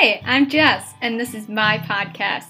[0.00, 2.44] Hey, I'm Jess, and this is my podcast.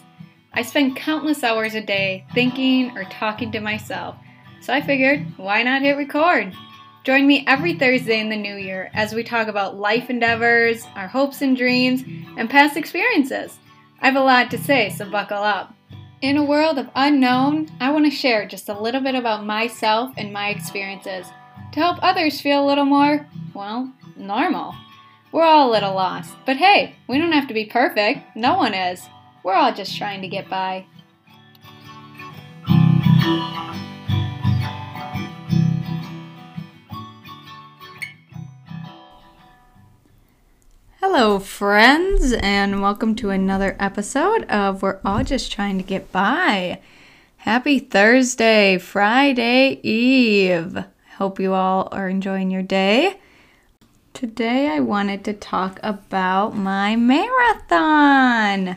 [0.52, 4.16] I spend countless hours a day thinking or talking to myself,
[4.60, 6.52] so I figured, why not hit record?
[7.04, 11.08] Join me every Thursday in the new year as we talk about life endeavors, our
[11.08, 12.04] hopes and dreams,
[12.36, 13.58] and past experiences.
[14.02, 15.74] I have a lot to say, so buckle up.
[16.20, 20.12] In a world of unknown, I want to share just a little bit about myself
[20.18, 21.26] and my experiences
[21.72, 24.74] to help others feel a little more, well, normal.
[25.30, 28.34] We're all a little lost, but hey, we don't have to be perfect.
[28.34, 29.06] No one is.
[29.42, 30.86] We're all just trying to get by.
[40.98, 46.80] Hello, friends, and welcome to another episode of We're All Just Trying to Get By.
[47.36, 50.84] Happy Thursday, Friday Eve.
[51.18, 53.20] Hope you all are enjoying your day.
[54.18, 58.76] Today I wanted to talk about my marathon.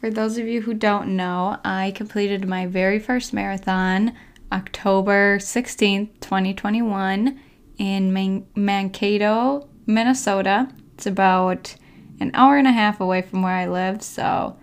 [0.00, 4.14] For those of you who don't know, I completed my very first marathon
[4.50, 7.38] October 16th, 2021
[7.78, 10.68] in Man- Mankato, Minnesota.
[10.94, 11.76] It's about
[12.18, 14.56] an hour and a half away from where I live, so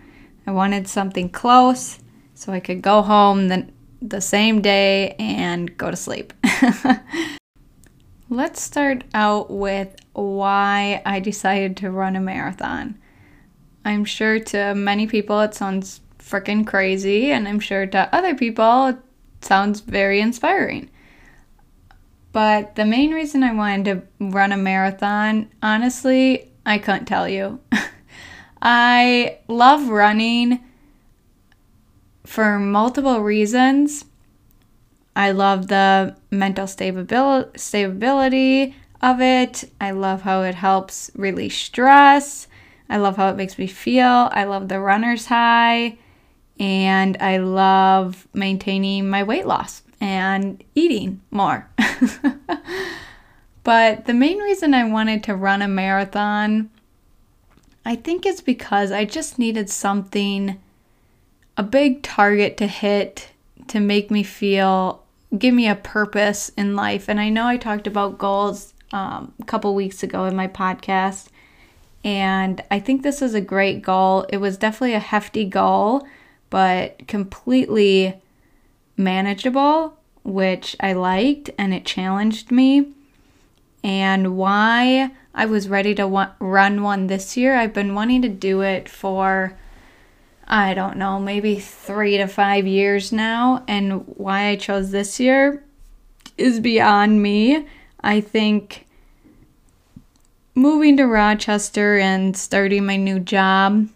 [0.45, 1.99] I wanted something close
[2.35, 3.69] so I could go home the,
[4.01, 6.33] the same day and go to sleep.
[8.33, 12.97] Let's start out with why I decided to run a marathon.
[13.83, 18.87] I'm sure to many people it sounds freaking crazy, and I'm sure to other people
[18.87, 18.99] it
[19.41, 20.89] sounds very inspiring.
[22.31, 27.59] But the main reason I wanted to run a marathon, honestly, I couldn't tell you.
[28.61, 30.63] I love running
[32.25, 34.05] for multiple reasons.
[35.15, 39.63] I love the mental stability of it.
[39.79, 42.47] I love how it helps release stress.
[42.89, 44.29] I love how it makes me feel.
[44.31, 45.97] I love the runner's high.
[46.59, 51.67] And I love maintaining my weight loss and eating more.
[53.63, 56.69] but the main reason I wanted to run a marathon,
[57.85, 60.59] I think, is because I just needed something,
[61.57, 63.29] a big target to hit
[63.67, 65.00] to make me feel,
[65.37, 67.07] give me a purpose in life.
[67.07, 71.27] And I know I talked about goals um, a couple weeks ago in my podcast.
[72.03, 74.25] And I think this is a great goal.
[74.29, 76.07] It was definitely a hefty goal,
[76.49, 78.19] but completely
[78.97, 82.93] manageable, which I liked and it challenged me.
[83.83, 88.29] And why I was ready to wa- run one this year, I've been wanting to
[88.29, 89.57] do it for,
[90.53, 93.63] I don't know, maybe three to five years now.
[93.69, 95.63] And why I chose this year
[96.37, 97.65] is beyond me.
[98.01, 98.85] I think
[100.53, 103.87] moving to Rochester and starting my new job,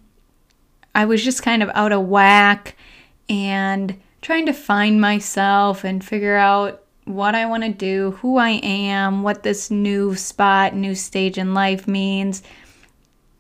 [0.96, 2.78] I was just kind of out of whack
[3.28, 8.62] and trying to find myself and figure out what I want to do, who I
[8.64, 12.44] am, what this new spot, new stage in life means.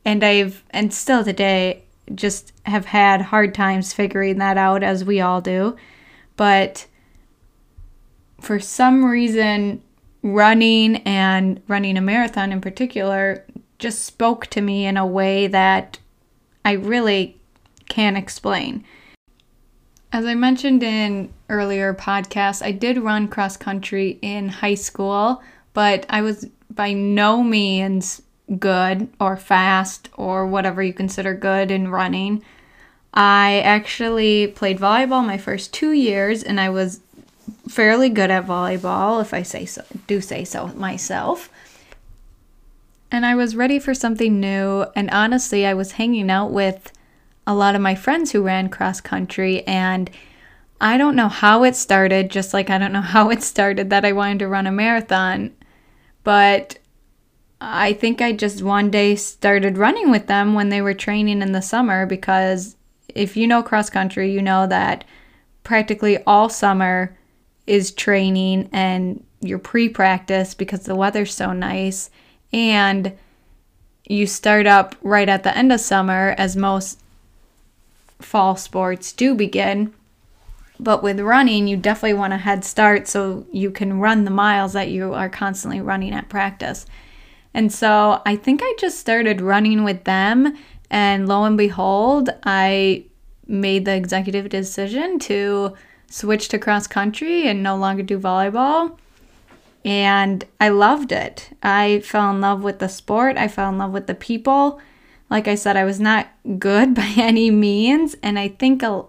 [0.03, 5.21] And I've, and still today, just have had hard times figuring that out, as we
[5.21, 5.75] all do.
[6.37, 6.85] But
[8.39, 9.81] for some reason,
[10.21, 13.45] running and running a marathon in particular
[13.79, 15.99] just spoke to me in a way that
[16.63, 17.37] I really
[17.89, 18.83] can't explain.
[20.11, 25.43] As I mentioned in earlier podcasts, I did run cross country in high school,
[25.73, 28.21] but I was by no means
[28.59, 32.43] good or fast or whatever you consider good in running.
[33.13, 36.99] I actually played volleyball my first two years and I was
[37.67, 41.49] fairly good at volleyball, if I say so, do say so myself.
[43.11, 44.85] And I was ready for something new.
[44.95, 46.91] And honestly, I was hanging out with
[47.47, 50.09] a lot of my friends who ran cross country and
[50.81, 54.05] I don't know how it started, just like I don't know how it started that
[54.05, 55.53] I wanted to run a marathon.
[56.23, 56.79] But
[57.61, 61.51] I think I just one day started running with them when they were training in
[61.53, 62.75] the summer because
[63.09, 65.05] if you know cross country, you know that
[65.63, 67.17] practically all summer
[67.65, 72.09] is training and your pre practice because the weather's so nice.
[72.51, 73.13] And
[74.07, 76.99] you start up right at the end of summer, as most
[78.19, 79.93] fall sports do begin.
[80.79, 84.73] But with running, you definitely want a head start so you can run the miles
[84.73, 86.85] that you are constantly running at practice.
[87.55, 90.57] And so I think I just started running with them,
[90.91, 93.05] and lo and behold, I
[93.47, 95.73] made the executive decision to
[96.09, 98.97] switch to cross country and no longer do volleyball.
[99.85, 101.55] And I loved it.
[101.63, 104.81] I fell in love with the sport, I fell in love with the people.
[105.29, 106.27] Like I said, I was not
[106.59, 109.05] good by any means, and I think a,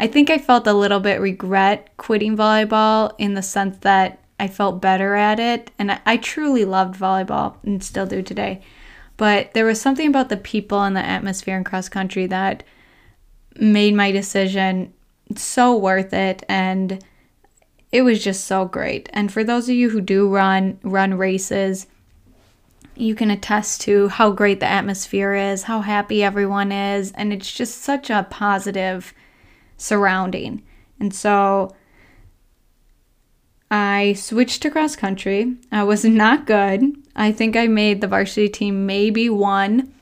[0.00, 4.48] I think I felt a little bit regret quitting volleyball in the sense that I
[4.48, 8.62] felt better at it, and I, I truly loved volleyball and still do today.
[9.16, 12.64] But there was something about the people and the atmosphere in cross country that
[13.56, 14.92] made my decision
[15.36, 17.02] so worth it and
[17.92, 19.08] it was just so great.
[19.12, 21.86] And for those of you who do run run races,
[22.96, 27.52] you can attest to how great the atmosphere is, how happy everyone is, and it's
[27.52, 29.14] just such a positive
[29.76, 30.64] surrounding.
[30.98, 31.74] And so
[33.70, 35.56] I switched to cross country.
[35.72, 36.82] I was not good.
[37.16, 39.92] I think I made the varsity team maybe one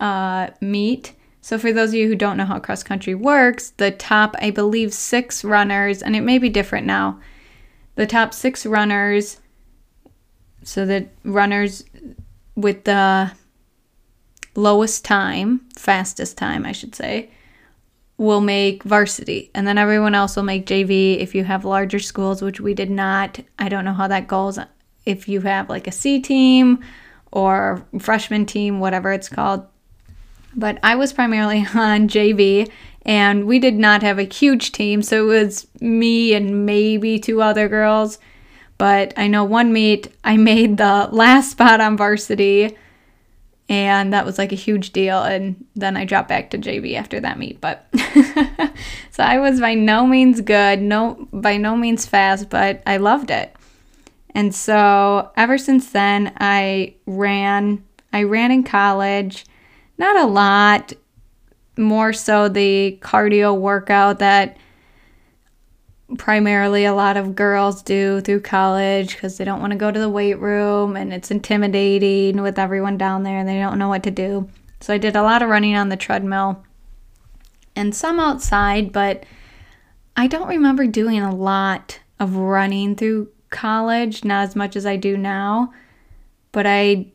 [0.00, 1.14] uh, meet.
[1.40, 4.50] So, for those of you who don't know how cross country works, the top, I
[4.50, 7.20] believe, six runners, and it may be different now,
[7.94, 9.38] the top six runners
[10.68, 11.84] so the runners
[12.54, 13.32] with the
[14.54, 17.30] lowest time, fastest time, I should say,
[18.18, 19.50] will make varsity.
[19.54, 22.90] And then everyone else will make JV if you have larger schools, which we did
[22.90, 23.40] not.
[23.58, 24.58] I don't know how that goes.
[25.06, 26.84] If you have like a C team
[27.30, 29.66] or freshman team, whatever it's called.
[30.54, 32.70] But I was primarily on JV
[33.02, 35.00] and we did not have a huge team.
[35.00, 38.18] So it was me and maybe two other girls.
[38.78, 42.76] But I know one meet, I made the last spot on varsity,
[43.68, 45.22] and that was like a huge deal.
[45.22, 47.60] And then I dropped back to JV after that meet.
[47.60, 47.86] But
[49.10, 53.30] so I was by no means good, no by no means fast, but I loved
[53.30, 53.54] it.
[54.34, 57.84] And so ever since then, I ran.
[58.10, 59.44] I ran in college,
[59.98, 60.94] not a lot,
[61.76, 64.56] more so the cardio workout that
[66.16, 70.00] primarily a lot of girls do through college because they don't want to go to
[70.00, 74.02] the weight room and it's intimidating with everyone down there and they don't know what
[74.04, 74.48] to do.
[74.80, 76.64] So I did a lot of running on the treadmill
[77.76, 79.24] and some outside, but
[80.16, 84.96] I don't remember doing a lot of running through college, not as much as I
[84.96, 85.72] do now.
[86.52, 87.12] But I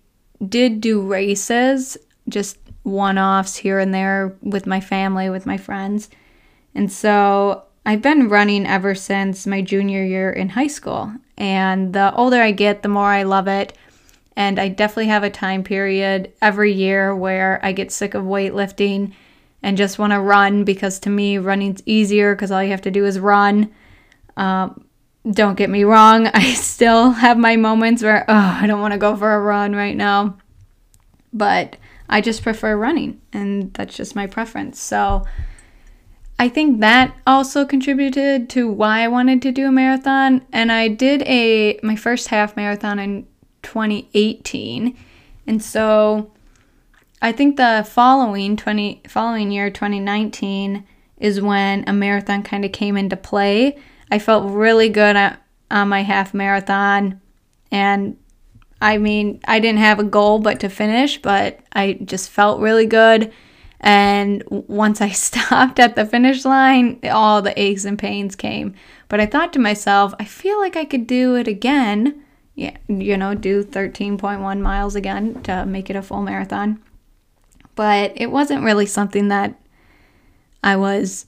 [0.47, 1.97] did do races,
[2.29, 6.09] just one offs here and there with my family, with my friends.
[6.75, 11.13] And so I've been running ever since my junior year in high school.
[11.37, 13.77] And the older I get, the more I love it.
[14.35, 19.13] And I definitely have a time period every year where I get sick of weightlifting
[19.61, 22.91] and just want to run because to me, running's easier because all you have to
[22.91, 23.71] do is run.
[24.35, 24.85] Um,
[25.29, 28.97] don't get me wrong, I still have my moments where, oh, I don't want to
[28.97, 30.37] go for a run right now.
[31.31, 31.77] But
[32.09, 34.79] I just prefer running, and that's just my preference.
[34.79, 35.25] So,
[36.39, 40.45] I think that also contributed to why I wanted to do a marathon.
[40.51, 43.27] And I did a my first half marathon in
[43.61, 44.97] 2018.
[45.47, 46.31] And so
[47.21, 50.83] I think the following 20 following year 2019
[51.17, 53.77] is when a marathon kind of came into play.
[54.11, 55.41] I felt really good at,
[55.71, 57.21] on my half marathon
[57.71, 58.17] and
[58.81, 62.85] I mean, I didn't have a goal but to finish, but I just felt really
[62.85, 63.31] good
[63.83, 68.73] and once I stopped at the finish line, all the aches and pains came.
[69.09, 72.23] But I thought to myself, I feel like I could do it again.
[72.55, 76.81] Yeah, you know, do 13.1 miles again to make it a full marathon.
[77.75, 79.59] But it wasn't really something that
[80.63, 81.25] I was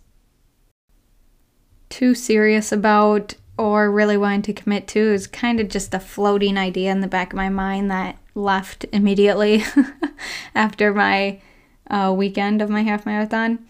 [1.89, 5.09] too serious about or really wanting to commit to.
[5.09, 8.17] It was kind of just a floating idea in the back of my mind that
[8.33, 9.63] left immediately
[10.55, 11.41] after my
[11.89, 13.65] uh, weekend of my half marathon.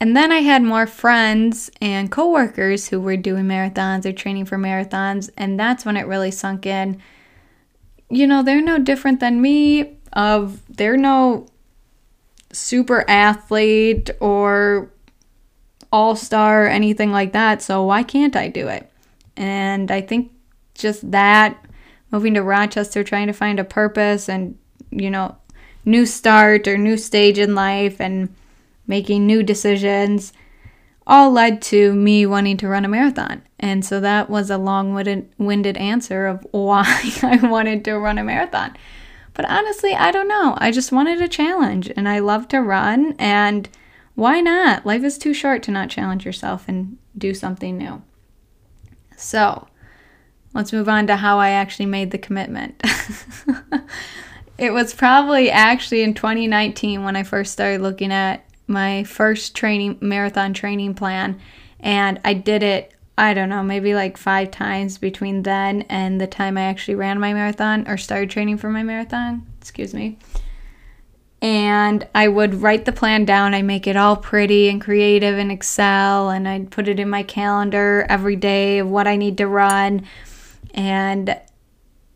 [0.00, 4.58] And then I had more friends and coworkers who were doing marathons or training for
[4.58, 7.00] marathons, and that's when it really sunk in.
[8.10, 9.98] You know, they're no different than me.
[10.12, 11.46] Of they're no
[12.52, 14.92] super athlete or
[15.92, 17.62] all star or anything like that.
[17.62, 18.90] So why can't I do it?
[19.36, 20.32] And I think
[20.74, 21.64] just that
[22.10, 24.58] moving to Rochester, trying to find a purpose and
[24.90, 25.36] you know
[25.84, 28.34] new start or new stage in life and
[28.86, 30.32] making new decisions
[31.06, 33.42] all led to me wanting to run a marathon.
[33.58, 34.94] And so that was a long
[35.38, 36.84] winded answer of why
[37.22, 38.76] I wanted to run a marathon.
[39.34, 40.54] But honestly, I don't know.
[40.58, 43.14] I just wanted a challenge and I love to run.
[43.18, 43.68] And
[44.14, 44.86] why not?
[44.86, 48.02] Life is too short to not challenge yourself and do something new.
[49.16, 49.68] So
[50.54, 52.80] let's move on to how I actually made the commitment.
[54.58, 59.98] it was probably actually in 2019 when I first started looking at my first training
[60.00, 61.40] marathon training plan
[61.80, 66.26] and I did it I don't know maybe like 5 times between then and the
[66.26, 70.18] time I actually ran my marathon or started training for my marathon excuse me
[71.44, 73.52] and I would write the plan down.
[73.52, 77.22] I make it all pretty and creative in Excel, and I'd put it in my
[77.22, 80.06] calendar every day of what I need to run,
[80.72, 81.38] and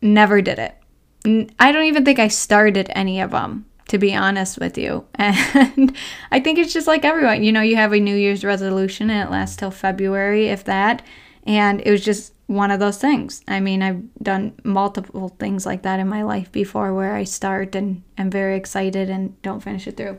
[0.01, 0.78] never did it.
[1.25, 5.05] I don't even think I started any of them, to be honest with you.
[5.15, 5.95] And
[6.31, 9.27] I think it's just like everyone, you know, you have a New Year's resolution and
[9.27, 11.01] it lasts till February, if that.
[11.43, 13.43] And it was just one of those things.
[13.47, 17.75] I mean, I've done multiple things like that in my life before where I start
[17.75, 20.17] and am very excited and don't finish it through.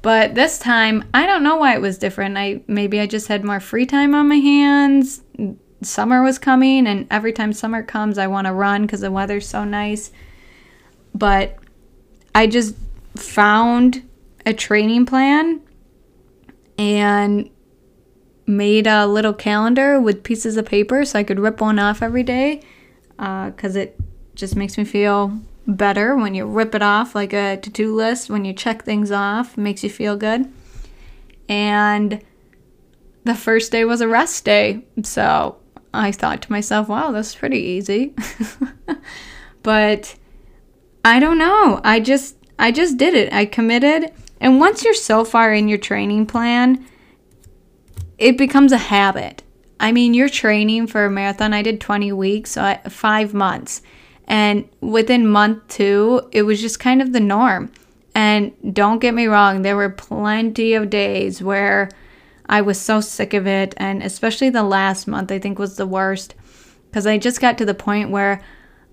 [0.00, 2.36] But this time, I don't know why it was different.
[2.36, 5.22] I maybe I just had more free time on my hands.
[5.84, 9.48] Summer was coming and every time summer comes, I want to run cuz the weather's
[9.48, 10.10] so nice.
[11.14, 11.58] But
[12.34, 12.74] I just
[13.16, 14.02] found
[14.44, 15.60] a training plan
[16.76, 17.50] and
[18.46, 22.22] made a little calendar with pieces of paper so I could rip one off every
[22.22, 22.60] day
[23.16, 23.96] because uh, it
[24.34, 28.28] just makes me feel better when you rip it off like a to do list.
[28.28, 30.52] When you check things off, makes you feel good.
[31.48, 32.22] And
[33.24, 34.84] the first day was a rest day.
[35.02, 35.56] So
[35.94, 38.14] I thought to myself, wow, that's pretty easy.
[39.62, 40.14] but
[41.04, 41.80] I don't know.
[41.84, 43.32] I just I just did it.
[43.32, 44.12] I committed.
[44.40, 46.84] And once you're so far in your training plan,
[48.18, 49.42] it becomes a habit.
[49.80, 51.52] I mean, you're training for a marathon.
[51.52, 53.82] I did 20 weeks, so I, five months.
[54.26, 57.72] And within month two, it was just kind of the norm.
[58.14, 61.90] And don't get me wrong, there were plenty of days where
[62.46, 63.74] I was so sick of it.
[63.76, 66.34] And especially the last month, I think was the worst
[66.90, 68.42] because I just got to the point where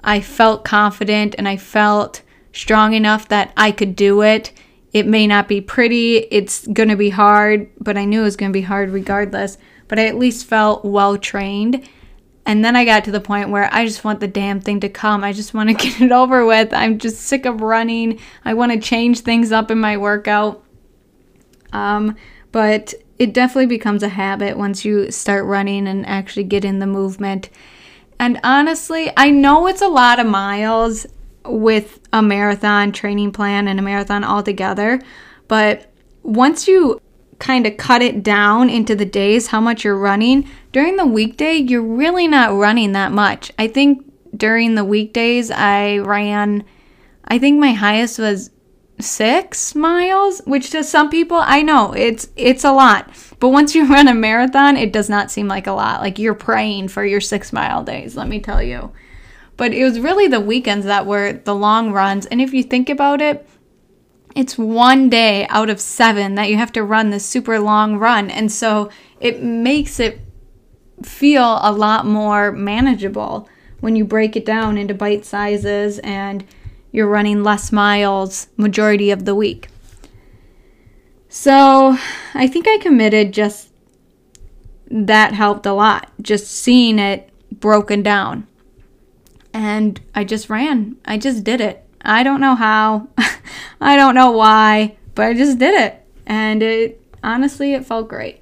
[0.04, 2.22] I felt confident and I felt
[2.54, 4.52] strong enough that I could do it
[4.94, 8.36] it may not be pretty, it's going to be hard, but I knew it was
[8.36, 9.58] going to be hard regardless.
[9.88, 11.88] But I at least felt well trained.
[12.46, 14.90] And then I got to the point where I just want the damn thing to
[14.90, 15.24] come.
[15.24, 16.74] I just want to get it over with.
[16.74, 18.20] I'm just sick of running.
[18.44, 20.64] I want to change things up in my workout.
[21.72, 22.18] Um,
[22.52, 26.88] but it definitely becomes a habit once you start running and actually get in the
[26.88, 27.52] movement.
[28.18, 31.06] And honestly, I know it's a lot of miles
[31.46, 35.00] with a marathon training plan and a marathon altogether.
[35.48, 35.92] But
[36.24, 37.00] once you
[37.38, 41.54] kind of cut it down into the days, how much you're running, during the weekday,
[41.54, 43.52] you're really not running that much.
[43.60, 44.04] I think
[44.36, 46.64] during the weekdays, I ran,
[47.26, 48.50] I think my highest was
[49.02, 53.86] six miles which to some people i know it's it's a lot but once you
[53.90, 57.22] run a marathon it does not seem like a lot like you're praying for your
[57.22, 58.92] six mile days let me tell you
[59.62, 62.26] but it was really the weekends that were the long runs.
[62.26, 63.48] And if you think about it,
[64.36, 68.32] it's one day out of seven that you have to run this super long run.
[68.32, 68.90] And so
[69.20, 70.20] it makes it
[71.04, 73.48] feel a lot more manageable
[73.82, 76.44] when you break it down into bite sizes and
[76.92, 79.70] you're running less miles majority of the week.
[81.30, 81.98] So
[82.34, 83.70] I think I committed just
[84.90, 88.48] that helped a lot, just seeing it broken down
[89.54, 90.98] and I just ran.
[91.06, 91.86] I just did it.
[92.02, 93.08] I don't know how.
[93.82, 96.04] I don't know why, but I just did it.
[96.26, 98.42] And it honestly it felt great.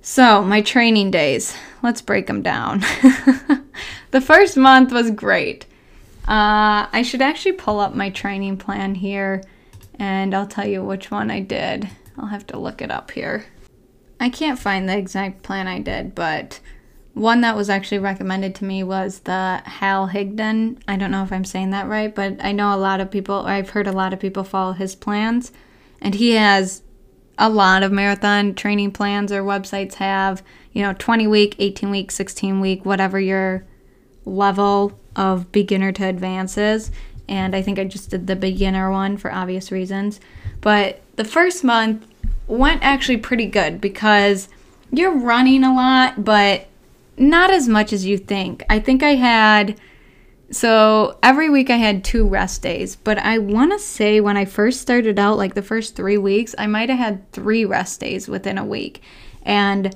[0.00, 1.54] So, my training days.
[1.82, 2.80] Let's break them down.
[4.10, 5.66] the first month was great.
[6.28, 9.42] Uh, I should actually pull up my training plan here
[9.98, 11.88] and I'll tell you which one I did.
[12.18, 13.46] I'll have to look it up here.
[14.20, 16.60] I can't find the exact plan I did, but
[17.14, 20.78] one that was actually recommended to me was the Hal Higdon.
[20.86, 23.46] I don't know if I'm saying that right, but I know a lot of people,
[23.46, 25.50] I've heard a lot of people follow his plans.
[26.00, 26.82] And he has
[27.38, 30.42] a lot of marathon training plans or websites have,
[30.72, 33.64] you know, 20 week, 18 week, 16 week, whatever your
[34.26, 36.90] level of beginner to advances.
[37.28, 40.20] And I think I just did the beginner one for obvious reasons.
[40.62, 42.06] But the first month
[42.46, 44.48] went actually pretty good because
[44.90, 46.68] you're running a lot, but
[47.18, 48.64] not as much as you think.
[48.70, 49.78] I think I had
[50.50, 54.46] so every week I had two rest days, but I want to say when I
[54.46, 58.28] first started out, like the first three weeks, I might have had three rest days
[58.28, 59.02] within a week.
[59.42, 59.94] And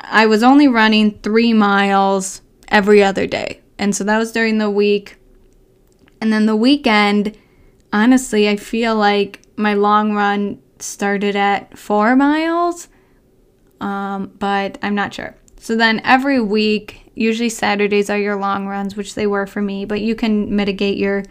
[0.00, 3.60] I was only running three miles every other day.
[3.78, 5.16] And so that was during the week.
[6.20, 7.36] And then the weekend,
[7.92, 12.88] honestly, I feel like my long run started at four miles,
[13.80, 15.36] um, but I'm not sure.
[15.58, 19.84] So then every week, usually Saturdays are your long runs, which they were for me,
[19.84, 21.24] but you can mitigate your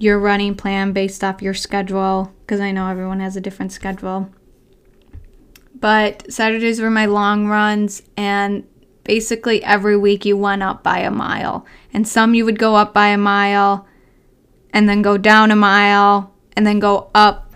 [0.00, 4.30] your running plan based off your schedule because I know everyone has a different schedule.
[5.74, 8.66] But Saturdays were my long runs and
[9.08, 11.64] basically every week you went up by a mile.
[11.94, 13.88] And some you would go up by a mile
[14.70, 17.54] and then go down a mile and then go up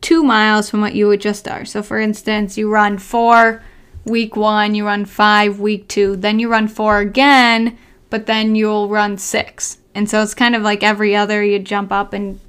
[0.00, 1.66] two miles from what you would just are.
[1.66, 3.62] So, for instance, you run four
[4.06, 8.88] week one, you run five week two, then you run four again, but then you'll
[8.88, 9.76] run six.
[9.94, 12.40] And so it's kind of like every other you jump up and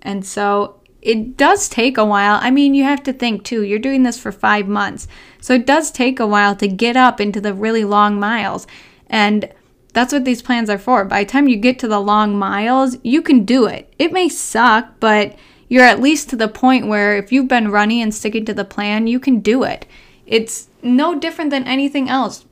[0.00, 2.38] and so it does take a while.
[2.40, 5.06] I mean, you have to think too, you're doing this for 5 months.
[5.40, 8.66] So it does take a while to get up into the really long miles.
[9.08, 9.52] And
[9.92, 11.04] that's what these plans are for.
[11.04, 13.92] By the time you get to the long miles, you can do it.
[13.98, 15.36] It may suck, but
[15.68, 18.64] you're at least to the point where if you've been running and sticking to the
[18.64, 19.86] plan, you can do it.
[20.26, 22.44] It's no different than anything else.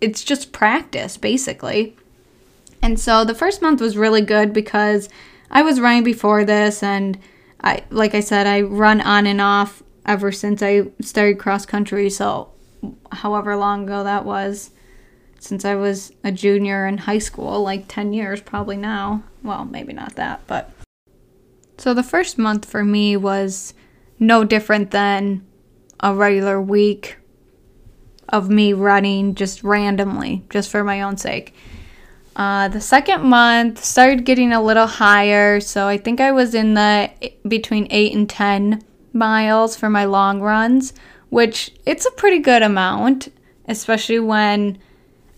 [0.00, 1.96] It's just practice, basically.
[2.82, 5.08] And so the first month was really good because
[5.50, 7.18] I was running before this and
[7.62, 12.10] I like I said I run on and off ever since I started cross country,
[12.10, 12.50] so
[13.10, 14.70] however long ago that was
[15.38, 19.24] since I was a junior in high school, like 10 years probably now.
[19.42, 20.70] Well, maybe not that, but
[21.76, 23.74] so the first month for me was
[24.18, 25.44] no different than
[26.00, 27.18] a regular week
[28.28, 31.54] of me running just randomly, just for my own sake.
[32.36, 36.74] Uh, the second month started getting a little higher, so I think I was in
[36.74, 37.10] the
[37.46, 38.82] between eight and ten
[39.14, 40.92] miles for my long runs,
[41.30, 43.28] which it's a pretty good amount,
[43.66, 44.78] especially when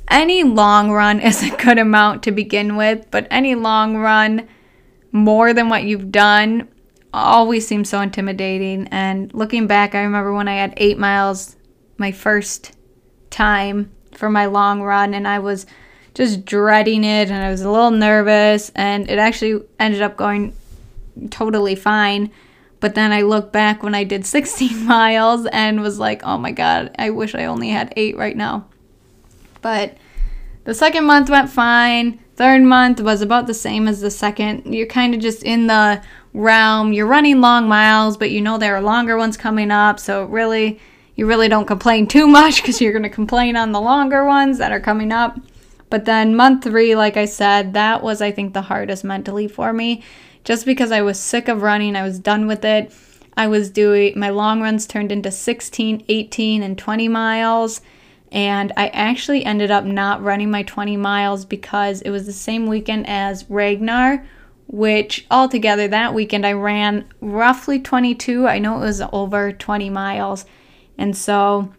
[0.09, 4.49] any long run is a good amount to begin with, but any long run
[5.13, 6.69] more than what you've done
[7.13, 8.89] always seems so intimidating.
[8.89, 11.57] And looking back, I remember when I had eight miles
[11.97, 12.77] my first
[13.31, 15.67] time for my long run, and I was
[16.15, 20.55] just dreading it and I was a little nervous, and it actually ended up going
[21.31, 22.31] totally fine.
[22.81, 26.53] But then I look back when I did 16 miles and was like, oh my
[26.53, 28.67] god, I wish I only had eight right now.
[29.63, 29.97] But
[30.65, 32.19] the second month went fine.
[32.37, 34.75] Third month was about the same as the second.
[34.75, 36.03] You're kind of just in the
[36.35, 36.93] realm.
[36.93, 39.99] You're running long miles, but you know there are longer ones coming up.
[39.99, 40.79] So really,
[41.15, 44.59] you really don't complain too much because you're going to complain on the longer ones
[44.59, 45.41] that are coming up.
[45.89, 49.73] But then month three, like I said, that was, I think, the hardest mentally for
[49.73, 50.03] me.
[50.47, 52.93] Just because I was sick of running, I was done with it.
[53.37, 57.81] I was doing my long runs turned into 16, 18, and 20 miles.
[58.31, 62.69] And I actually ended up not running my 20 miles because it was the same
[62.69, 64.25] weekend as Ragnar,
[64.69, 68.47] which altogether that weekend I ran roughly 22.
[68.47, 70.45] I know it was over 20 miles.
[70.97, 71.73] And so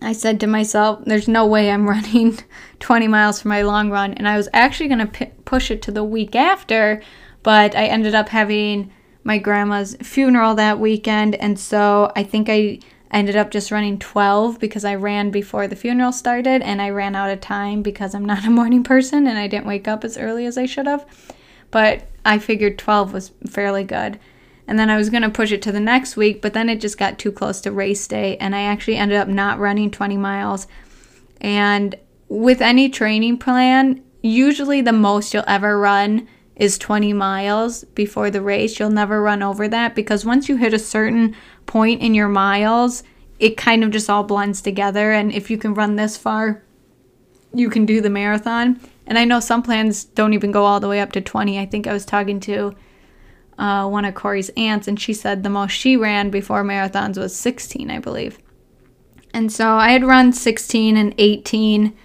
[0.00, 2.38] I said to myself, there's no way I'm running
[2.78, 4.14] 20 miles for my long run.
[4.14, 7.02] And I was actually going to p- push it to the week after,
[7.42, 8.92] but I ended up having
[9.24, 11.34] my grandma's funeral that weekend.
[11.36, 15.76] And so I think I ended up just running 12 because I ran before the
[15.76, 19.38] funeral started and I ran out of time because I'm not a morning person and
[19.38, 21.06] I didn't wake up as early as I should have.
[21.70, 24.18] But I figured 12 was fairly good.
[24.66, 26.80] And then I was going to push it to the next week, but then it
[26.80, 30.16] just got too close to race day and I actually ended up not running 20
[30.16, 30.68] miles.
[31.40, 31.96] And
[32.28, 36.28] with any training plan, usually the most you'll ever run
[36.60, 38.78] is 20 miles before the race.
[38.78, 43.02] You'll never run over that because once you hit a certain point in your miles,
[43.38, 45.10] it kind of just all blends together.
[45.10, 46.62] And if you can run this far,
[47.54, 48.78] you can do the marathon.
[49.06, 51.58] And I know some plans don't even go all the way up to 20.
[51.58, 52.76] I think I was talking to
[53.58, 57.34] uh, one of Corey's aunts, and she said the most she ran before marathons was
[57.34, 58.38] 16, I believe.
[59.32, 61.96] And so I had run 16 and 18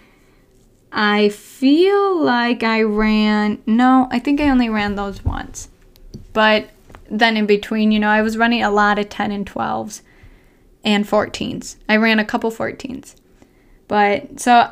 [0.97, 5.67] I feel like I ran, no, I think I only ran those once.
[6.31, 6.69] But
[7.11, 10.01] then in between, you know, I was running a lot of 10 and 12s
[10.85, 11.75] and 14s.
[11.89, 13.15] I ran a couple 14s.
[13.89, 14.71] But so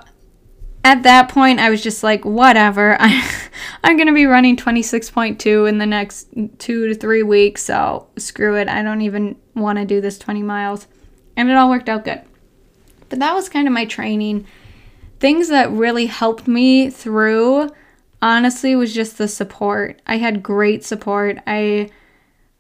[0.85, 2.95] at that point, I was just like, whatever.
[3.01, 3.29] I,
[3.83, 7.63] I'm going to be running 26.2 in the next two to three weeks.
[7.63, 8.69] So screw it.
[8.69, 10.87] I don't even want to do this 20 miles.
[11.35, 12.21] And it all worked out good.
[13.09, 14.47] But that was kind of my training
[15.23, 17.69] things that really helped me through
[18.21, 20.01] honestly was just the support.
[20.05, 21.37] I had great support.
[21.47, 21.91] I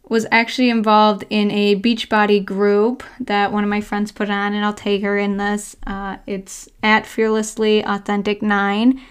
[0.07, 4.63] was actually involved in a Beachbody group that one of my friends put on, and
[4.63, 5.75] I'll take her in this.
[5.85, 9.01] Uh, it's at Fearlessly Authentic 9.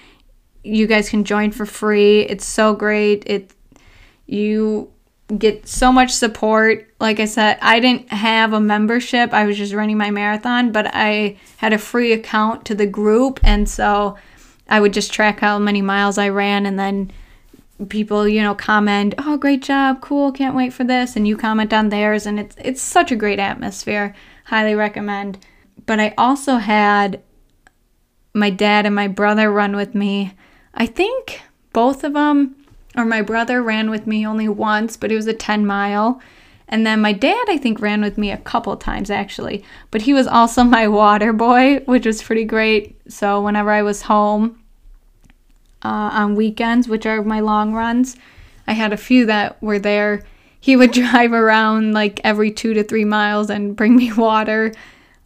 [0.65, 2.23] You guys can join for free.
[2.23, 3.23] It's so great.
[3.27, 3.53] It
[4.25, 4.91] you
[5.39, 6.89] get so much support.
[7.01, 9.33] Like I said, I didn't have a membership.
[9.33, 13.41] I was just running my marathon, but I had a free account to the group
[13.43, 14.17] and so
[14.69, 17.13] I would just track how many miles I ran and then
[17.89, 20.01] people, you know, comment, "Oh, great job.
[20.01, 20.33] Cool.
[20.33, 23.39] Can't wait for this." And you comment on theirs and it's it's such a great
[23.39, 24.15] atmosphere.
[24.45, 25.39] Highly recommend.
[25.87, 27.21] But I also had
[28.35, 30.35] my dad and my brother run with me.
[30.75, 31.43] I think
[31.73, 32.57] both of them
[32.97, 36.21] or my brother ran with me only once, but it was a 10 mile.
[36.69, 40.15] And then my dad, I think, ran with me a couple times actually, but he
[40.15, 42.99] was also my water boy, which was pretty great.
[43.09, 44.63] So whenever I was home
[45.85, 48.17] uh, on weekends, which are my long runs,
[48.67, 50.23] I had a few that were there.
[50.61, 54.73] He would drive around like every two to three miles and bring me water.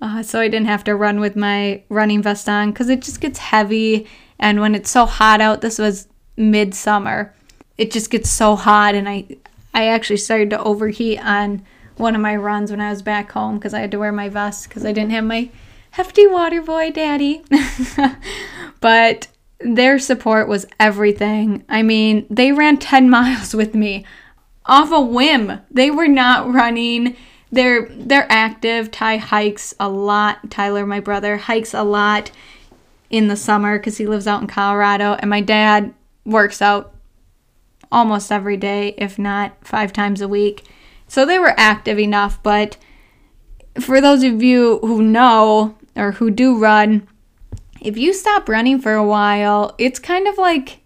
[0.00, 3.20] Uh, so I didn't have to run with my running vest on because it just
[3.20, 4.07] gets heavy.
[4.38, 7.35] And when it's so hot out, this was midsummer,
[7.78, 8.94] it just gets so hot.
[8.94, 9.26] And I,
[9.74, 11.64] I actually started to overheat on
[11.96, 14.28] one of my runs when I was back home because I had to wear my
[14.28, 15.50] vest because I didn't have my
[15.92, 17.42] hefty water boy daddy.
[18.80, 19.28] but
[19.60, 21.64] their support was everything.
[21.68, 24.04] I mean, they ran 10 miles with me
[24.66, 25.60] off a whim.
[25.70, 27.16] They were not running.
[27.50, 28.90] They're they're active.
[28.90, 30.50] Ty hikes a lot.
[30.50, 32.30] Tyler, my brother, hikes a lot
[33.08, 36.92] in the summer cuz he lives out in Colorado and my dad works out
[37.90, 40.64] almost every day, if not 5 times a week.
[41.09, 42.77] So they were active enough, but
[43.81, 47.07] for those of you who know or who do run,
[47.81, 50.81] if you stop running for a while, it's kind of like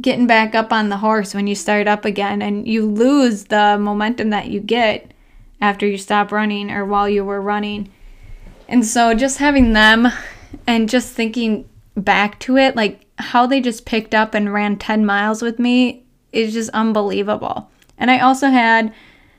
[0.00, 3.76] getting back up on the horse when you start up again and you lose the
[3.78, 5.12] momentum that you get
[5.60, 7.90] after you stop running or while you were running.
[8.68, 10.08] And so just having them
[10.66, 15.04] and just thinking back to it, like how they just picked up and ran 10
[15.04, 16.03] miles with me
[16.34, 17.70] is just unbelievable.
[17.98, 18.92] And I also had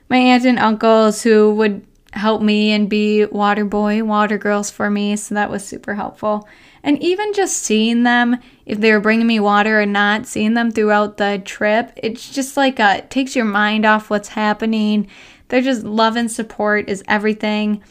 [0.10, 4.90] my aunt and uncles who would help me and be water boy, water girls for
[4.90, 5.16] me.
[5.16, 6.48] So that was super helpful.
[6.84, 10.72] And even just seeing them, if they were bringing me water or not, seeing them
[10.72, 15.08] throughout the trip, it's just like a, it takes your mind off what's happening.
[15.48, 17.84] They're just love and support is everything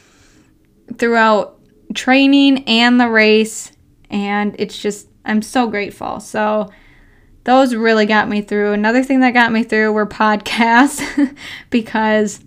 [0.96, 1.60] throughout
[1.94, 3.72] training and the race.
[4.10, 6.20] And it's just, I'm so grateful.
[6.20, 6.70] So,
[7.44, 8.72] those really got me through.
[8.72, 11.36] Another thing that got me through were podcasts
[11.70, 12.40] because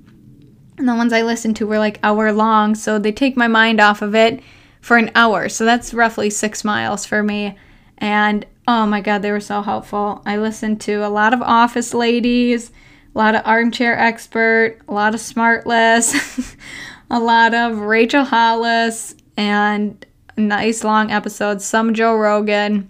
[0.78, 2.76] the ones I listened to were like hour long.
[2.76, 4.42] So, they take my mind off of it
[4.88, 5.50] for an hour.
[5.50, 7.58] So that's roughly six miles for me.
[7.98, 10.22] And oh my God, they were so helpful.
[10.26, 12.72] I listened to a lot of Office Ladies,
[13.14, 16.56] a lot of Armchair Expert, a lot of Smartless,
[17.10, 20.06] a lot of Rachel Hollis, and
[20.38, 22.90] nice long episodes, some Joe Rogan.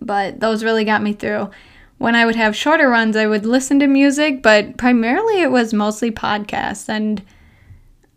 [0.00, 1.50] But those really got me through.
[1.98, 5.74] When I would have shorter runs, I would listen to music, but primarily it was
[5.74, 6.88] mostly podcasts.
[6.88, 7.22] And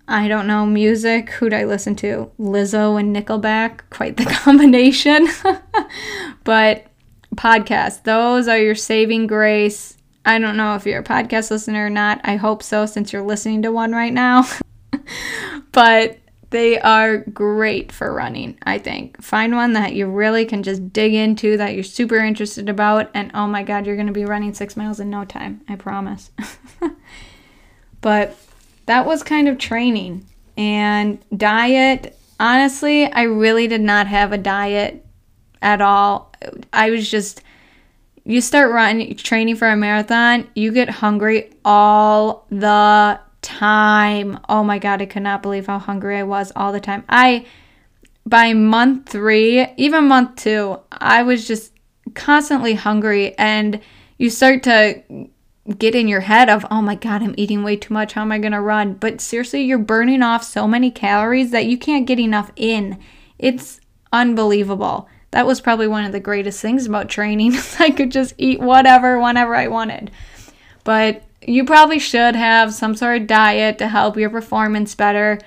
[0.08, 1.32] I don't know, music.
[1.32, 2.32] Who'd I listen to?
[2.40, 3.82] Lizzo and Nickelback.
[3.90, 5.28] Quite the combination.
[6.44, 6.88] but
[7.36, 9.98] podcasts, those are your saving grace.
[10.26, 12.22] I don't know if you're a podcast listener or not.
[12.24, 14.48] I hope so since you're listening to one right now.
[15.72, 16.18] but
[16.54, 19.20] they are great for running, I think.
[19.22, 23.32] Find one that you really can just dig into, that you're super interested about, and
[23.34, 25.62] oh my god, you're going to be running six miles in no time.
[25.68, 26.30] I promise.
[28.02, 28.38] but
[28.86, 30.28] that was kind of training.
[30.56, 35.04] And diet, honestly, I really did not have a diet
[35.60, 36.32] at all.
[36.72, 37.42] I was just
[38.26, 44.40] you start running training for a marathon, you get hungry all the time.
[44.50, 47.04] Oh my god, I could not believe how hungry I was all the time.
[47.08, 47.46] I
[48.26, 51.74] by month 3, even month 2, I was just
[52.14, 53.82] constantly hungry and
[54.18, 55.04] you start to
[55.78, 58.14] get in your head of, oh my God, I'm eating way too much.
[58.14, 58.94] How am I going to run?
[58.94, 63.00] But seriously, you're burning off so many calories that you can't get enough in.
[63.40, 63.80] It's
[64.12, 65.08] unbelievable.
[65.32, 67.56] That was probably one of the greatest things about training.
[67.80, 70.12] I could just eat whatever, whenever I wanted.
[70.84, 75.40] But you probably should have some sort of diet to help your performance better.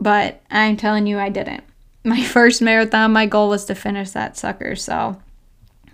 [0.00, 1.64] But I'm telling you, I didn't.
[2.04, 4.76] My first marathon, my goal was to finish that sucker.
[4.76, 5.20] So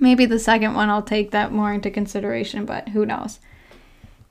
[0.01, 3.41] Maybe the second one I'll take that more into consideration, but who knows.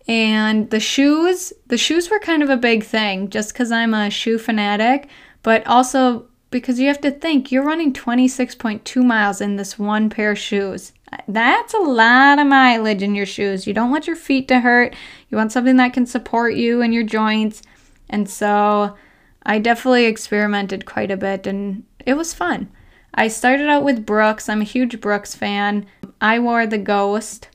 [0.08, 4.10] And the shoes, the shoes were kind of a big thing just because I'm a
[4.10, 5.08] shoe fanatic,
[5.42, 10.32] but also because you have to think you're running 26.2 miles in this one pair
[10.32, 10.92] of shoes.
[11.28, 13.68] That's a lot of mileage in your shoes.
[13.68, 14.96] You don't want your feet to hurt.
[15.30, 17.62] You want something that can support you and your joints.
[18.10, 18.96] And so
[19.44, 22.70] I definitely experimented quite a bit and it was fun.
[23.14, 24.50] I started out with Brooks.
[24.50, 25.86] I'm a huge Brooks fan.
[26.20, 27.50] I wore the Ghost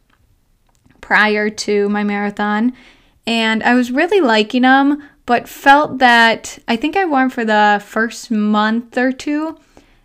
[1.00, 2.72] prior to my marathon,
[3.26, 7.44] and I was really liking them, but felt that I think I wore them for
[7.44, 9.58] the first month or two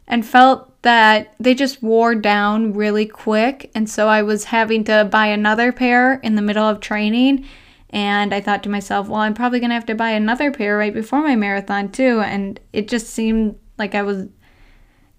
[0.08, 3.72] and felt that they just wore down really quick.
[3.74, 7.46] And so I was having to buy another pair in the middle of training.
[7.90, 10.78] And I thought to myself, well, I'm probably going to have to buy another pair
[10.78, 12.22] right before my marathon, too.
[12.22, 14.28] And it just seemed like I was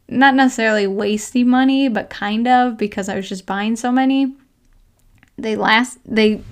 [0.09, 4.37] not necessarily wasting money, but kind of because I was just buying so many.
[5.39, 6.43] they last they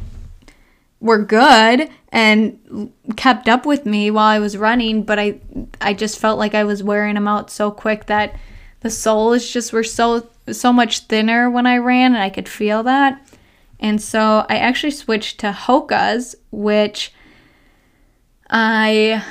[1.01, 5.41] were good and kept up with me while I was running, but I
[5.81, 8.37] I just felt like I was wearing them out so quick that
[8.83, 12.83] the soles just were so so much thinner when I ran and I could feel
[12.83, 13.25] that.
[13.79, 17.13] And so I actually switched to Hoka's, which
[18.51, 19.25] I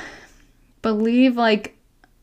[0.80, 1.76] believe like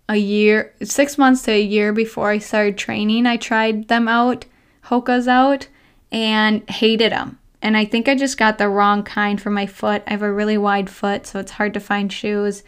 [0.08, 4.46] a year, six months to a year before I started training, I tried them out,
[4.86, 5.68] Hoka's out,
[6.12, 7.38] and hated them.
[7.62, 10.02] And I think I just got the wrong kind for my foot.
[10.08, 12.64] I have a really wide foot, so it's hard to find shoes,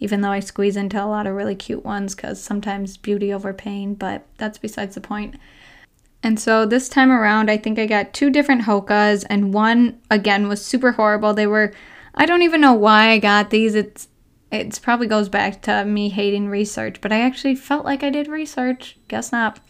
[0.00, 3.52] even though I squeeze into a lot of really cute ones because sometimes beauty over
[3.52, 5.36] pain, but that's besides the point.
[6.22, 10.48] And so this time around, I think I got two different Hoka's, and one again
[10.48, 11.32] was super horrible.
[11.32, 11.72] They were,
[12.14, 13.74] I don't even know why I got these.
[13.74, 14.08] It's,
[14.50, 18.26] it's probably goes back to me hating research, but I actually felt like I did
[18.26, 18.98] research.
[19.08, 19.60] Guess not.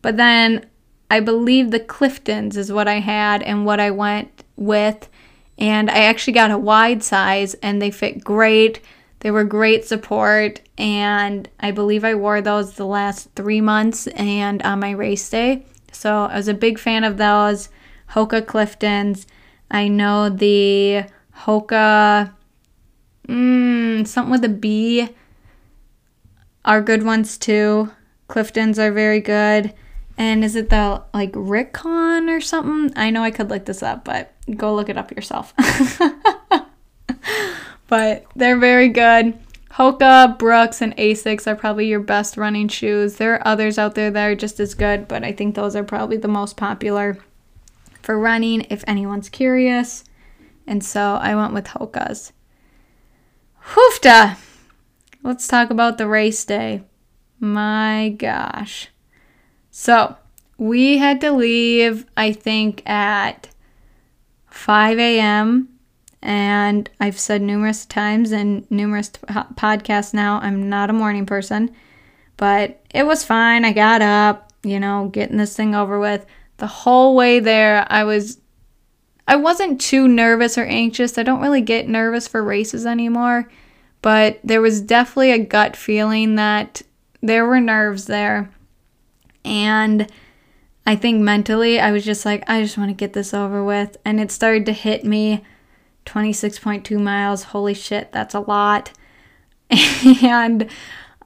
[0.00, 0.66] But then
[1.10, 5.08] I believe the Cliftons is what I had and what I went with.
[5.58, 8.80] And I actually got a wide size and they fit great.
[9.22, 10.60] They were great support.
[10.76, 15.64] And I believe I wore those the last three months and on my race day.
[15.92, 17.68] So I was a big fan of those.
[18.10, 19.26] Hoka Cliftons.
[19.70, 21.04] I know the
[21.38, 22.32] Hoka,
[23.28, 25.08] mm, something with a B,
[26.64, 27.90] are good ones too.
[28.28, 29.72] Cliftons are very good.
[30.18, 32.92] And is it the like Rickon or something?
[32.98, 35.54] I know I could look this up, but go look it up yourself.
[37.92, 39.38] but they're very good.
[39.72, 43.16] Hoka, Brooks, and Asics are probably your best running shoes.
[43.16, 45.84] There are others out there that are just as good, but I think those are
[45.84, 47.18] probably the most popular
[48.00, 50.04] for running if anyone's curious.
[50.66, 52.32] And so I went with Hoka's.
[53.62, 54.38] Hoofda!
[55.22, 56.84] Let's talk about the race day.
[57.40, 58.88] My gosh.
[59.70, 60.16] So
[60.56, 63.50] we had to leave, I think, at
[64.46, 65.68] 5 a.m.
[66.22, 71.74] And I've said numerous times in numerous podcasts now, I'm not a morning person,
[72.36, 73.64] but it was fine.
[73.64, 76.24] I got up, you know, getting this thing over with.
[76.58, 78.38] The whole way there, I was
[79.26, 81.18] I wasn't too nervous or anxious.
[81.18, 83.48] I don't really get nervous for races anymore,
[84.00, 86.82] but there was definitely a gut feeling that
[87.20, 88.50] there were nerves there.
[89.44, 90.10] And
[90.86, 93.96] I think mentally, I was just like, I just want to get this over with.
[94.04, 95.44] And it started to hit me
[96.06, 97.44] 26.2 miles.
[97.44, 98.92] Holy shit, that's a lot.
[99.70, 100.68] and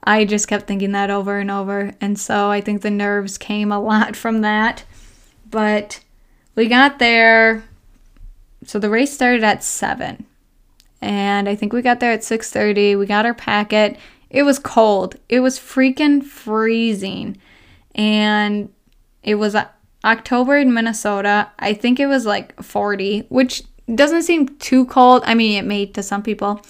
[0.03, 1.93] I just kept thinking that over and over.
[1.99, 4.83] And so I think the nerves came a lot from that.
[5.49, 6.01] But
[6.55, 7.63] we got there.
[8.65, 10.25] So the race started at 7.
[11.01, 12.97] And I think we got there at 6:30.
[12.97, 13.97] We got our packet.
[14.29, 15.15] It was cold.
[15.29, 17.37] It was freaking freezing
[17.93, 18.69] and
[19.23, 19.67] it was uh,
[20.03, 21.49] October in Minnesota.
[21.59, 25.23] I think it was like 40, which doesn't seem too cold.
[25.25, 26.61] I mean, it may to some people,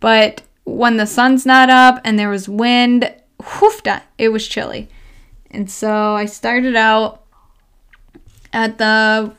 [0.00, 4.88] but when the sun's not up and there was wind, whoofda, it was chilly.
[5.50, 7.22] And so I started out
[8.52, 9.32] at the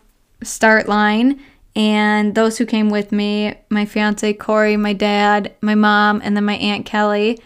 [0.43, 1.41] start line,
[1.75, 6.45] and those who came with me, my fiance Corey, my dad, my mom, and then
[6.45, 7.39] my aunt Kelly,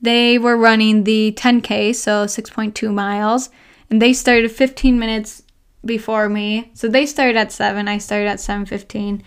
[0.00, 3.50] they were running the 10K, so 6.2 miles,
[3.90, 5.43] and they started 15 minutes
[5.84, 6.70] before me.
[6.74, 9.22] So they started at 7, I started at 7:15.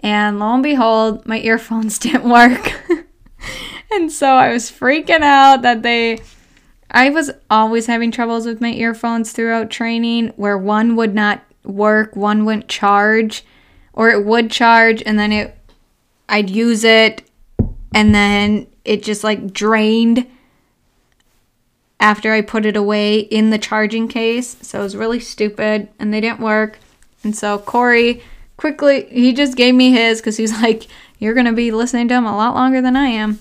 [0.00, 2.72] And lo and behold, my earphones didn't work.
[3.92, 6.18] and so I was freaking out that they
[6.90, 12.14] I was always having troubles with my earphones throughout training where one would not work,
[12.14, 13.44] one wouldn't charge,
[13.92, 15.58] or it would charge and then it
[16.28, 17.28] I'd use it
[17.94, 20.26] and then it just like drained
[22.00, 24.56] after I put it away in the charging case.
[24.62, 26.78] So it was really stupid and they didn't work.
[27.22, 28.22] And so Corey
[28.56, 30.86] quickly, he just gave me his because he's like,
[31.18, 33.40] You're going to be listening to him a lot longer than I am.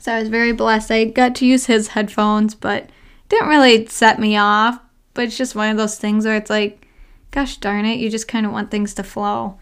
[0.00, 0.90] So I was very blessed.
[0.90, 2.90] I got to use his headphones, but
[3.28, 4.78] didn't really set me off.
[5.14, 6.86] But it's just one of those things where it's like,
[7.30, 9.58] gosh darn it, you just kind of want things to flow.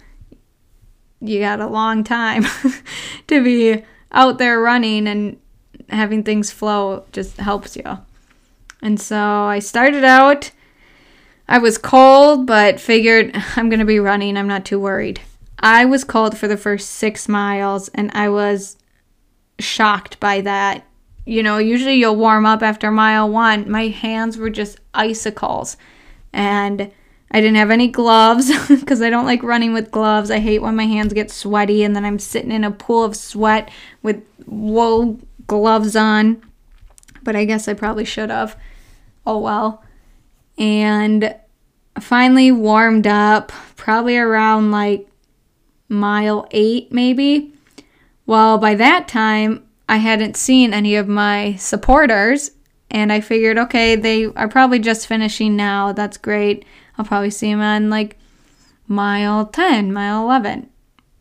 [1.20, 2.44] You got a long time
[3.29, 5.38] to be out there running and
[5.92, 7.98] having things flow just helps you.
[8.83, 10.50] And so I started out,
[11.48, 14.37] I was cold, but figured I'm going to be running.
[14.37, 15.20] I'm not too worried.
[15.59, 18.76] I was cold for the first six miles and I was
[19.61, 20.85] shocked by that.
[21.24, 23.70] You know, usually you'll warm up after mile one.
[23.70, 25.76] My hands were just icicles.
[26.33, 26.90] And
[27.31, 30.31] I didn't have any gloves because I don't like running with gloves.
[30.31, 33.16] I hate when my hands get sweaty and then I'm sitting in a pool of
[33.16, 33.70] sweat
[34.02, 35.20] with wool
[35.52, 36.42] gloves on.
[37.22, 38.56] But I guess I probably should have.
[39.26, 39.84] Oh well.
[40.58, 41.36] And
[42.00, 45.06] finally warmed up probably around like
[45.88, 47.52] mile eight, maybe.
[48.26, 52.52] Well, by that time, I hadn't seen any of my supporters,
[52.90, 55.92] and I figured, okay, they are probably just finishing now.
[55.92, 56.64] That's great.
[56.96, 58.16] I'll probably see them on like
[58.86, 60.70] mile 10, mile 11,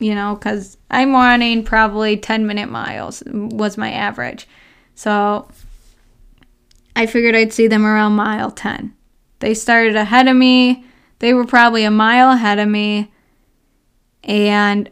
[0.01, 4.47] you know, because I'm running probably 10 minute miles, was my average.
[4.95, 5.47] So
[6.95, 8.93] I figured I'd see them around mile 10.
[9.39, 10.85] They started ahead of me.
[11.19, 13.11] They were probably a mile ahead of me.
[14.23, 14.89] And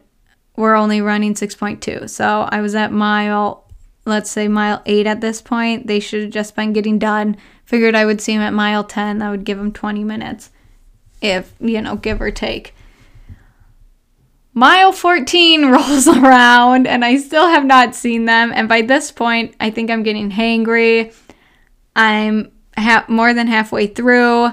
[0.54, 2.08] we're only running 6.2.
[2.08, 3.68] So I was at mile,
[4.04, 5.88] let's say mile 8 at this point.
[5.88, 7.36] They should have just been getting done.
[7.64, 9.18] Figured I would see them at mile 10.
[9.18, 10.50] That would give them 20 minutes,
[11.20, 12.74] if, you know, give or take.
[14.54, 18.52] Mile 14 rolls around and I still have not seen them.
[18.54, 21.14] And by this point, I think I'm getting hangry.
[21.94, 24.50] I'm ha- more than halfway through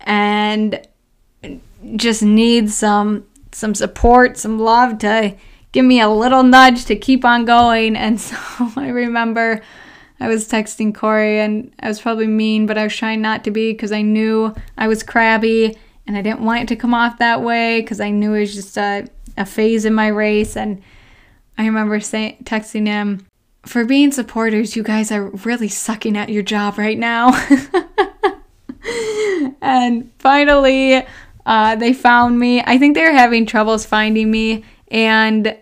[0.00, 0.80] and
[1.96, 5.34] just need some some support, some love to
[5.72, 7.96] give me a little nudge to keep on going.
[7.96, 8.36] And so
[8.76, 9.62] I remember
[10.20, 13.50] I was texting Corey and I was probably mean, but I was trying not to
[13.50, 17.18] be because I knew I was crabby and I didn't want it to come off
[17.18, 20.56] that way because I knew it was just a, a phase in my race.
[20.56, 20.82] And
[21.58, 23.26] I remember saying, texting him,
[23.66, 27.30] for being supporters, you guys are really sucking at your job right now.
[29.60, 31.06] and finally,
[31.46, 32.62] uh, they found me.
[32.62, 35.56] I think they were having troubles finding me and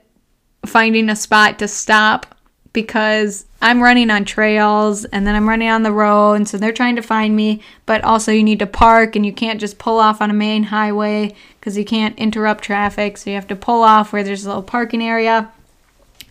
[0.67, 2.35] finding a spot to stop
[2.73, 6.73] because I'm running on trails and then I'm running on the road, and so they're
[6.73, 7.61] trying to find me.
[7.87, 10.65] But also, you need to park and you can't just pull off on a main
[10.65, 11.35] highway
[11.69, 13.19] because you can't interrupt traffic.
[13.19, 15.53] So you have to pull off where there's a little parking area.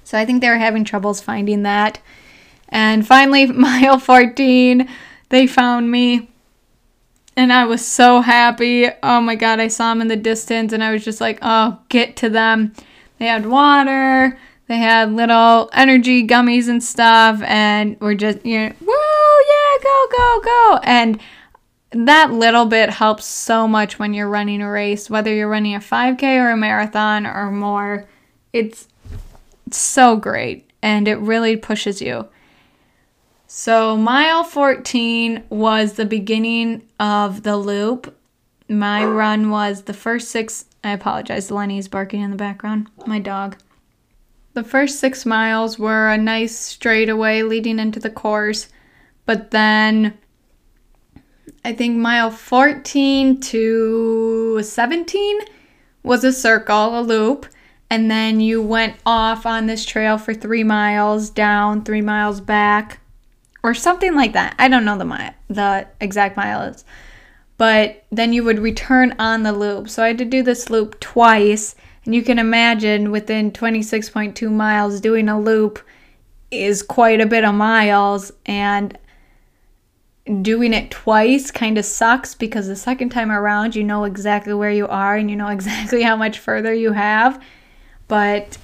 [0.03, 1.99] So I think they were having troubles finding that.
[2.69, 4.89] And finally, mile 14,
[5.29, 6.31] they found me.
[7.35, 8.87] And I was so happy.
[9.03, 11.77] Oh my God, I saw them in the distance and I was just like, oh,
[11.89, 12.73] get to them.
[13.19, 18.73] They had water, they had little energy gummies and stuff, and we're just, you know,
[18.83, 20.79] whoa, yeah, go, go, go.
[20.83, 21.19] And
[21.91, 25.79] that little bit helps so much when you're running a race, whether you're running a
[25.79, 28.07] 5K or a marathon or more.
[28.51, 28.87] It's
[29.71, 32.27] so great and it really pushes you.
[33.49, 38.13] So, mile 14 was the beginning of the loop.
[38.67, 40.65] My run was the first six.
[40.83, 42.89] I apologize, Lenny's barking in the background.
[43.05, 43.57] My dog.
[44.53, 48.67] The first six miles were a nice straightaway leading into the course,
[49.25, 50.17] but then
[51.67, 55.39] I think mile 14 to 17
[56.01, 57.45] was a circle, a loop,
[57.89, 63.01] and then you went off on this trail for three miles down, three miles back,
[63.63, 64.55] or something like that.
[64.57, 66.85] I don't know the mile, the exact miles,
[67.57, 69.89] but then you would return on the loop.
[69.89, 71.75] So I had to do this loop twice,
[72.05, 75.79] and you can imagine within 26.2 miles doing a loop
[76.49, 78.97] is quite a bit of miles, and
[80.41, 84.71] doing it twice kind of sucks because the second time around you know exactly where
[84.71, 87.41] you are and you know exactly how much further you have
[88.07, 88.57] but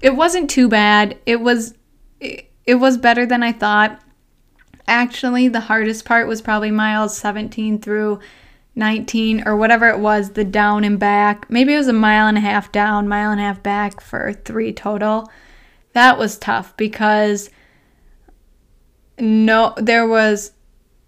[0.00, 1.18] it wasn't too bad.
[1.26, 1.74] It was
[2.20, 4.00] it, it was better than I thought.
[4.86, 8.20] Actually, the hardest part was probably miles 17 through
[8.76, 11.48] 19 or whatever it was, the down and back.
[11.48, 14.32] Maybe it was a mile and a half down, mile and a half back for
[14.32, 15.30] 3 total.
[15.94, 17.48] That was tough because
[19.18, 20.50] no there was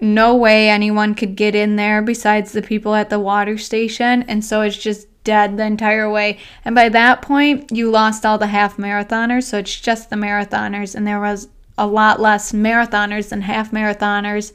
[0.00, 4.44] no way anyone could get in there besides the people at the water station and
[4.44, 6.38] so it's just dead the entire way.
[6.64, 10.94] And by that point, you lost all the half marathoners, so it's just the marathoners,
[10.94, 14.52] and there was a lot less marathoners than half marathoners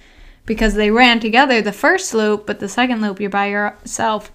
[0.48, 4.32] because they ran together the first loop, but the second loop you're by yourself.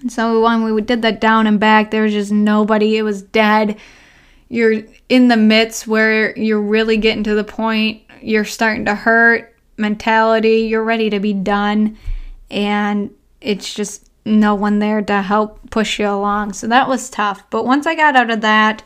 [0.00, 2.96] And so when we did that down and back, there was just nobody.
[2.96, 3.78] It was dead.
[4.48, 9.53] You're in the midst where you're really getting to the point, you're starting to hurt
[9.76, 11.96] mentality, you're ready to be done.
[12.50, 13.10] And
[13.40, 16.54] it's just no one there to help push you along.
[16.54, 17.48] So that was tough.
[17.50, 18.82] But once I got out of that,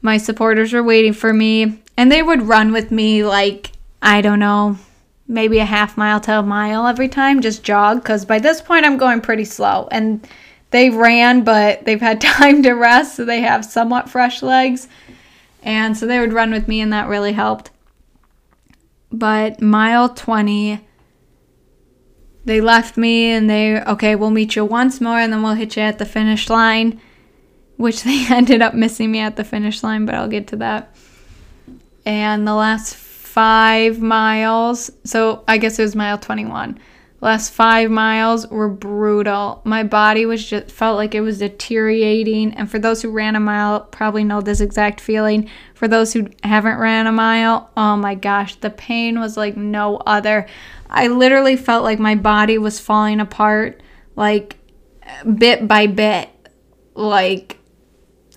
[0.00, 4.38] my supporters were waiting for me and they would run with me like, I don't
[4.38, 4.78] know,
[5.28, 8.02] maybe a half mile to a mile every time, just jog.
[8.02, 9.88] Because by this point, I'm going pretty slow.
[9.90, 10.26] And
[10.70, 14.88] they ran, but they've had time to rest, so they have somewhat fresh legs.
[15.62, 17.70] And so they would run with me, and that really helped.
[19.18, 20.86] But mile 20,
[22.44, 25.76] they left me and they okay we'll meet you once more and then we'll hit
[25.76, 27.00] you at the finish line
[27.76, 30.94] which they ended up missing me at the finish line but i'll get to that.
[32.06, 36.78] And the last five miles so i guess it was mile 21
[37.20, 39.62] last five miles were brutal.
[39.64, 42.54] My body was just felt like it was deteriorating.
[42.54, 45.50] And for those who ran a mile, probably know this exact feeling.
[45.74, 49.96] For those who haven't ran a mile, oh my gosh, the pain was like no
[49.98, 50.46] other.
[50.88, 53.82] I literally felt like my body was falling apart,
[54.14, 54.56] like
[55.36, 56.30] bit by bit.
[56.94, 57.58] Like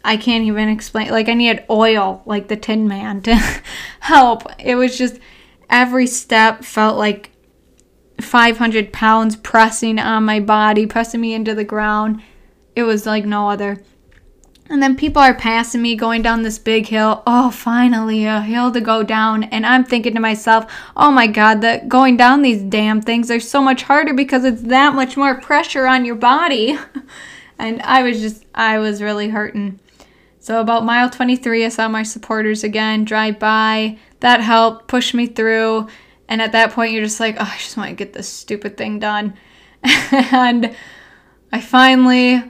[0.04, 1.10] I can't even explain.
[1.10, 3.36] Like I needed oil, like the Tin Man, to
[4.00, 4.44] help.
[4.60, 5.20] It was just
[5.70, 7.29] every step felt like
[8.22, 12.22] 500 pounds pressing on my body, pressing me into the ground.
[12.76, 13.82] It was like no other.
[14.70, 17.24] And then people are passing me going down this big hill.
[17.26, 19.44] Oh, finally, a hill to go down.
[19.46, 23.40] And I'm thinking to myself, oh my God, the going down these damn things are
[23.40, 26.78] so much harder because it's that much more pressure on your body.
[27.60, 29.80] and I was just, I was really hurting.
[30.40, 33.98] So, about mile 23, I saw my supporters again drive by.
[34.20, 35.88] That helped push me through.
[36.30, 38.78] And at that point, you're just like, oh, I just want to get this stupid
[38.78, 39.34] thing done.
[39.84, 40.76] and
[41.52, 42.44] I finally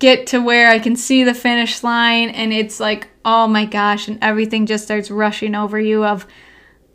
[0.00, 4.08] get to where I can see the finish line, and it's like, oh my gosh,
[4.08, 6.26] and everything just starts rushing over you of,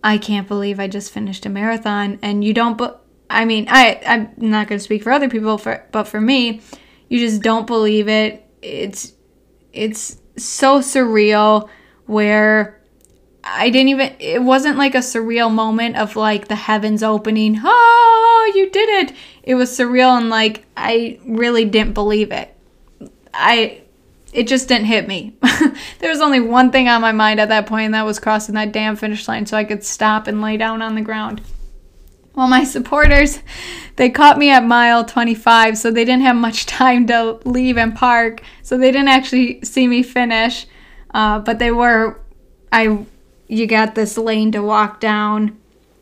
[0.03, 2.19] I can't believe I just finished a marathon.
[2.21, 5.57] And you don't, but I mean, I, I'm not going to speak for other people,
[5.57, 6.59] for, but for me,
[7.07, 8.45] you just don't believe it.
[8.61, 9.13] It's,
[9.71, 11.69] it's so surreal
[12.05, 12.76] where
[13.49, 17.59] I didn't even, it wasn't like a surreal moment of like the heavens opening.
[17.63, 19.15] Oh, you did it.
[19.43, 22.53] It was surreal and like I really didn't believe it.
[23.33, 23.81] I,
[24.33, 25.35] it just didn't hit me.
[25.99, 28.55] there was only one thing on my mind at that point, and that was crossing
[28.55, 31.41] that damn finish line so I could stop and lay down on the ground.
[32.35, 33.39] Well, my supporters,
[33.95, 37.95] they caught me at mile 25, so they didn't have much time to leave and
[37.95, 40.67] park, so they didn't actually see me finish.
[41.11, 42.19] Uh, but they were,
[42.71, 43.05] I
[43.47, 45.57] you got this lane to walk down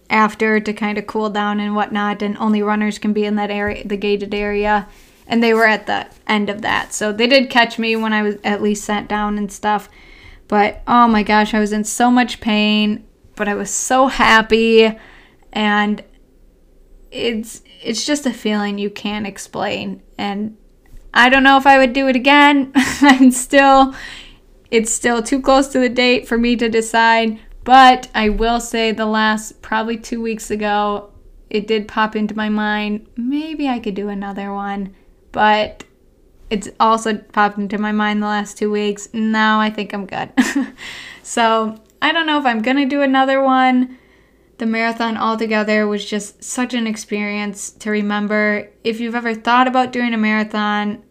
[0.09, 3.51] after to kind of cool down and whatnot, and only runners can be in that
[3.51, 4.87] area, the gated area.
[5.27, 6.93] And they were at the end of that.
[6.93, 9.89] So they did catch me when I was at least sat down and stuff.
[10.47, 14.95] But oh my gosh, I was in so much pain, but I was so happy.
[15.51, 16.03] And
[17.11, 20.03] it's it's just a feeling you can't explain.
[20.17, 20.57] And
[21.11, 22.71] I don't know if I would do it again.
[22.75, 23.95] I'm still
[24.76, 28.91] it's still too close to the date for me to decide, but I will say
[28.91, 31.13] the last probably two weeks ago,
[31.49, 34.93] it did pop into my mind maybe I could do another one,
[35.32, 35.86] but
[36.49, 39.07] it's also popped into my mind the last two weeks.
[39.13, 40.30] Now I think I'm good.
[41.23, 43.97] so I don't know if I'm gonna do another one.
[44.57, 48.69] The marathon altogether was just such an experience to remember.
[48.84, 51.01] If you've ever thought about doing a marathon,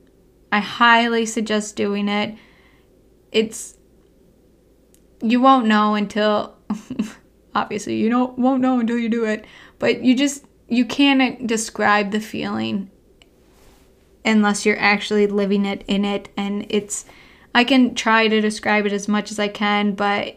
[0.53, 2.37] I highly suggest doing it
[3.35, 3.77] it's
[5.21, 6.57] you won't know until
[7.55, 9.45] obviously you don't won't know until you do it
[9.79, 12.91] but you just you can't describe the feeling
[14.25, 17.05] unless you're actually living it in it and it's
[17.55, 20.37] i can try to describe it as much as i can but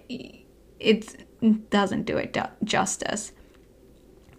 [0.80, 1.26] it
[1.70, 3.32] doesn't do it justice.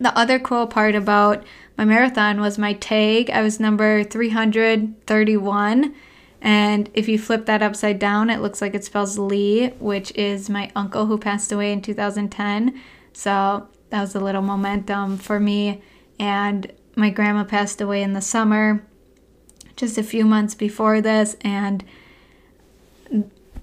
[0.00, 1.44] The other cool part about
[1.76, 3.30] my marathon was my tag.
[3.30, 5.94] I was number 331
[6.40, 10.48] and if you flip that upside down, it looks like it spells Lee, which is
[10.48, 12.80] my uncle who passed away in 2010.
[13.12, 15.82] So that was a little momentum for me.
[16.18, 18.84] And my grandma passed away in the summer,
[19.76, 21.84] just a few months before this, and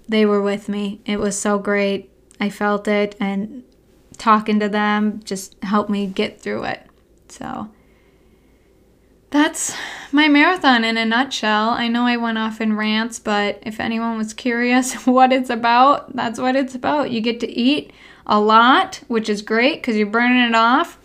[0.08, 1.02] they were with me.
[1.06, 2.10] It was so great.
[2.40, 3.64] I felt it, and
[4.18, 6.88] talking to them just helped me get through it.
[7.30, 7.70] So
[9.36, 9.76] that's
[10.14, 11.70] my marathon in a nutshell.
[11.70, 16.16] I know I went off in rants, but if anyone was curious what it's about,
[16.16, 17.12] that's what it's about.
[17.12, 17.92] You get to eat
[18.26, 20.98] a lot, which is great because you're burning it off,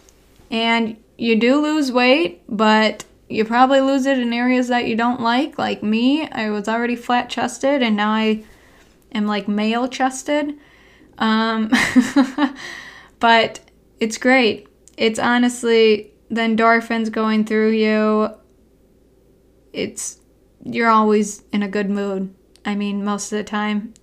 [0.50, 5.20] and you do lose weight, but you probably lose it in areas that you don't
[5.20, 5.58] like.
[5.58, 8.44] Like me, I was already flat chested, and now I
[9.12, 10.54] am like male chested.
[11.18, 11.70] Um,
[13.18, 13.60] but
[13.98, 14.68] it's great.
[14.96, 18.30] It's honestly the endorphins going through you,
[19.72, 20.18] it's
[20.64, 22.34] you're always in a good mood.
[22.64, 23.94] I mean, most of the time,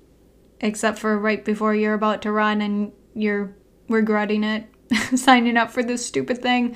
[0.60, 3.56] except for right before you're about to run and you're
[3.88, 4.68] regretting it,
[5.16, 6.76] signing up for this stupid thing.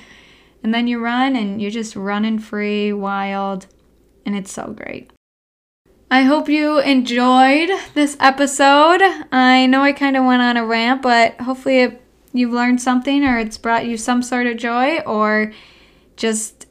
[0.62, 3.66] And then you run and you're just running free, wild,
[4.24, 5.10] and it's so great.
[6.10, 9.00] I hope you enjoyed this episode.
[9.32, 12.01] I know I kind of went on a rant, but hopefully it
[12.32, 15.52] you've learned something or it's brought you some sort of joy or
[16.16, 16.66] just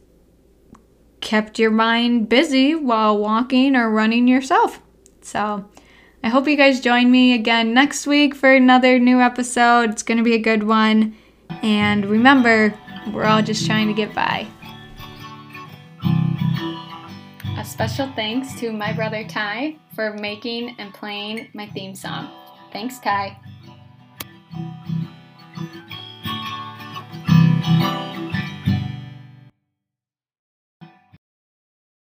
[1.21, 4.81] kept your mind busy while walking or running yourself.
[5.21, 5.69] So,
[6.23, 9.89] I hope you guys join me again next week for another new episode.
[9.89, 11.15] It's going to be a good one.
[11.63, 12.73] And remember,
[13.11, 14.47] we're all just trying to get by.
[17.57, 22.29] A special thanks to my brother Ty for making and playing my theme song.
[22.71, 23.37] Thanks, Ty.